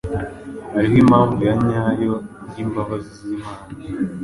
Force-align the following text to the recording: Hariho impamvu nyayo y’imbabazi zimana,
Hariho 0.73 0.97
impamvu 1.03 1.41
nyayo 1.67 2.13
y’imbabazi 2.53 3.11
zimana, 3.21 3.63